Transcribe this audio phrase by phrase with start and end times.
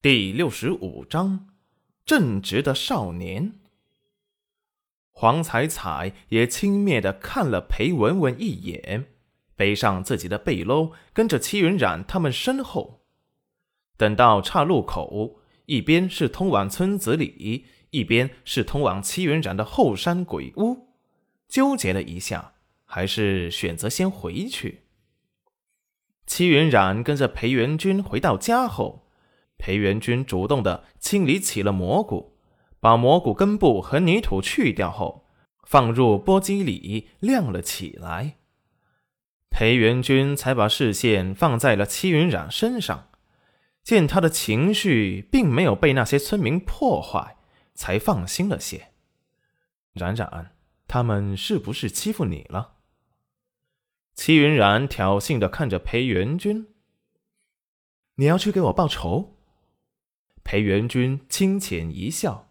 [0.00, 1.48] 第六十五章，
[2.04, 3.54] 正直的少年。
[5.10, 9.06] 黄彩彩也轻蔑的看了裴文文一眼，
[9.56, 13.00] 背上自己的背篓，跟着戚云染他们身后。
[13.96, 20.90] 等到岔路口，一边是通往村子里，一边是通往戚云染的后山鬼屋，
[21.48, 22.52] 纠结了一下，
[22.84, 24.82] 还是选择先回去。
[26.24, 29.06] 戚云染跟着裴元君回到家后。
[29.58, 32.38] 裴元君主动的清理起了蘑菇，
[32.80, 35.26] 把蘑菇根部和泥土去掉后，
[35.64, 38.38] 放入簸箕里晾了起来。
[39.50, 43.10] 裴元君才把视线放在了戚云染身上，
[43.82, 47.36] 见他的情绪并没有被那些村民破坏，
[47.74, 48.92] 才放心了些。
[49.94, 50.52] 冉冉，
[50.86, 52.74] 他们是不是欺负你了？
[54.14, 56.68] 戚云染挑衅的看着裴元君
[58.16, 59.36] ：“你要去给我报仇？”
[60.48, 62.48] 裴元君轻浅一笑：“，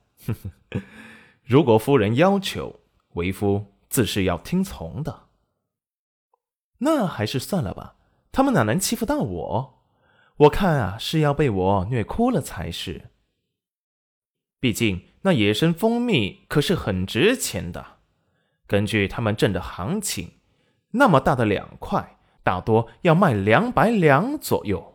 [1.44, 2.82] 如果夫人要求，
[3.16, 5.30] 为夫自是要听从的。
[6.78, 7.96] 那还是算了吧，
[8.32, 9.84] 他们哪能欺负到我？
[10.38, 13.10] 我看啊，是要被我虐哭了才是。
[14.60, 17.98] 毕竟那野生蜂蜜可是很值钱的，
[18.68, 20.34] 根据他们镇的行情，
[20.92, 24.94] 那么大的两块，大多要卖两百两左右。”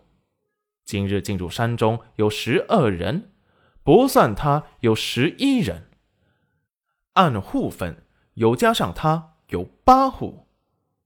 [0.85, 3.33] 今日进入山中有十二人，
[3.83, 5.89] 不算他有十一人。
[7.15, 10.49] 按户分，有加上他有八户。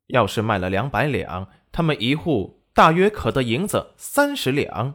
[0.08, 4.94] 要是卖了两百两，他们一户大约可得银子三十两。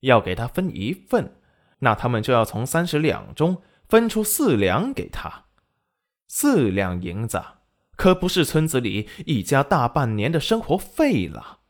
[0.00, 1.36] 要给他分一份，
[1.80, 5.44] 那他们就要从三十两中分出四两给他。
[6.26, 7.42] 四两银子
[7.96, 11.60] 可不是村子里一家大半年的生活费了。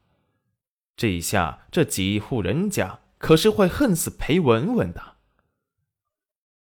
[0.96, 5.16] 这一下，这几户人家可是会恨死裴文文的。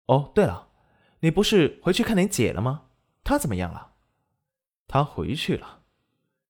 [0.08, 0.70] 哦，对了，
[1.20, 2.84] 你不是回去看你姐了吗？
[3.24, 3.94] 她怎么样了？
[4.88, 5.82] 她回去了。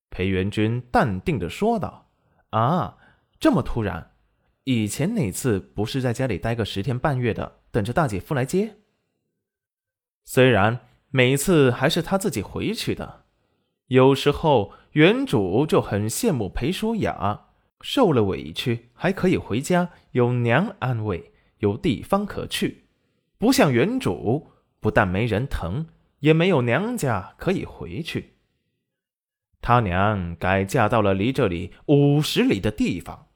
[0.10, 2.12] 裴元君淡定的说道
[2.52, 2.98] ：“啊，
[3.40, 4.12] 这么突然？
[4.66, 8.78] 以前哪次不是在家里待个十天半月的，等着大姐夫来接？
[10.24, 13.26] 虽然每次还是他自己回去的，
[13.88, 17.48] 有时候原主就很羡慕裴舒雅。”
[17.82, 22.86] 受了委屈还可以回家，有娘安慰，有地方可去，
[23.38, 25.88] 不像原主，不但没人疼，
[26.20, 28.38] 也没有娘家可以回去。
[29.62, 33.28] 他娘改嫁到了离这里五十里的地方，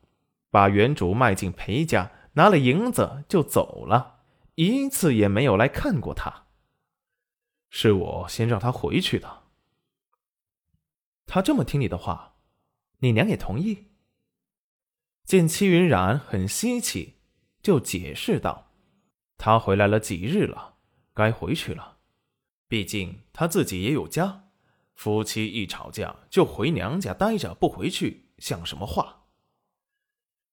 [0.49, 4.21] 把原主卖进裴家，拿了银子就走了，
[4.55, 6.45] 一次也没有来看过他。
[7.69, 9.43] 是我先让他回去的。
[11.27, 12.35] 他这么听你的话，
[12.99, 13.87] 你娘也同意？
[15.25, 17.15] 见戚云染很稀奇，
[17.63, 18.71] 就解释道
[19.39, 20.75] ：“他回来了几日了，
[21.15, 21.97] 该回去了。
[22.67, 24.49] 毕竟他自己也有家，
[24.93, 29.23] 夫妻一吵架就回娘家待着，不回去像什么话？”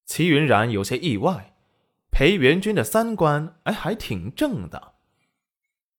[0.06, 1.54] 齐云染有些意外，
[2.10, 4.94] 裴元君的三观哎还挺正的。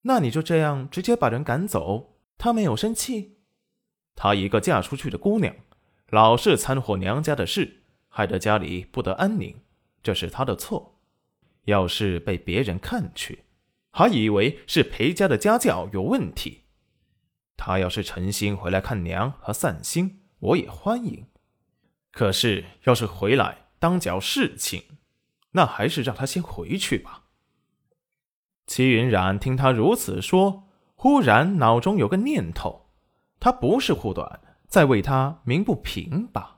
[0.01, 3.37] 那你就这样直接把人赶走，他没有生气？
[4.15, 5.55] 她一个嫁出去的姑娘，
[6.09, 7.82] 老是掺和娘家的事。
[8.15, 9.55] 害得家里不得安宁，
[10.03, 10.99] 这是他的错。
[11.65, 13.45] 要是被别人看去，
[13.89, 16.65] 还以为是裴家的家教有问题。
[17.57, 21.25] 他要是诚心回来看娘和散心，我也欢迎。
[22.11, 24.83] 可是要是回来当搅事情，
[25.53, 27.23] 那还是让他先回去吧。
[28.67, 32.91] 齐云染听他如此说，忽然脑中有个念头：
[33.39, 36.52] 他不是护短，在为他鸣不平吧？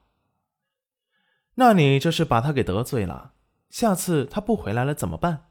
[1.56, 3.34] 那你这是把他给得罪了，
[3.70, 5.48] 下次他不回来了怎么办？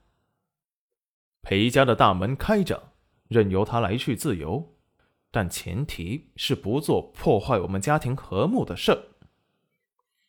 [1.42, 2.92] 裴家的大门开着，
[3.28, 4.74] 任由他来去自由，
[5.30, 9.10] 但前提是不做破坏我们家庭和睦的事。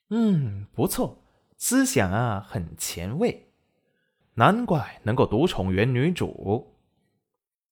[0.09, 1.23] 嗯，不错，
[1.57, 3.49] 思想啊很前卫，
[4.35, 6.75] 难怪能够独宠原女主。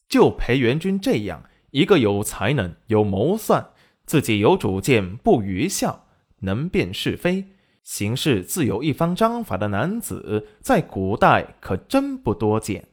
[0.09, 3.71] 就裴元君这样一个有才能、有谋算、
[4.05, 6.05] 自己有主见、不愚孝、
[6.39, 7.52] 能辨是非。
[7.83, 12.87] 行事自有一方章法的男子，在古代可真不多见。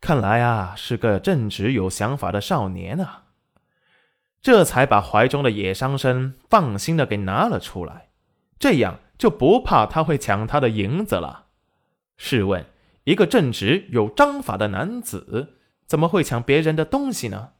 [0.00, 3.24] 看来啊，是个正直有想法的少年啊。
[4.40, 8.10] 这才把怀中的野伤生放心的给拿了出来，
[8.58, 11.46] 这样就不怕他会抢他的银子了。
[12.16, 12.66] 试问，
[13.04, 15.54] 一个正直有章法的男子，
[15.86, 17.52] 怎么会抢别人的东西呢？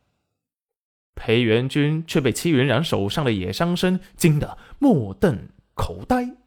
[1.14, 5.48] 裴元君却被戚云染手上的野伤生惊得目瞪。
[5.74, 6.43] 口呆。